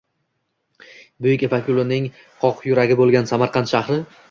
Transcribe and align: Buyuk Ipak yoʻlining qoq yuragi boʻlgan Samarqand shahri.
Buyuk 1.25 1.43
Ipak 1.49 1.69
yoʻlining 1.73 2.09
qoq 2.47 2.65
yuragi 2.71 2.99
boʻlgan 3.05 3.31
Samarqand 3.37 3.75
shahri. 3.77 4.03